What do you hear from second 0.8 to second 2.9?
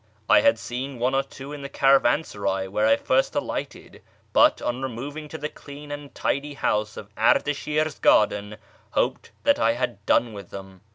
one or two in the caravansaray where